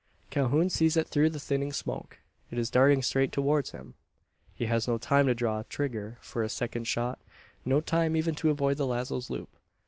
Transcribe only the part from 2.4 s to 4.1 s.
It is darting straight towards him!